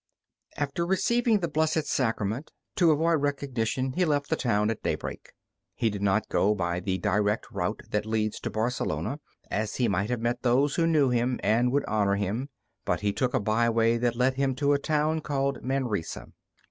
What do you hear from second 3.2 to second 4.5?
recognition he left the